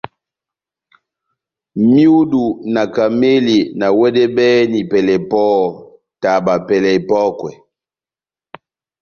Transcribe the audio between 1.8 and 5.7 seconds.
Myudu na kamɛli na wɛdɛbɛhɛni pɛlɛ pɔhɔ́,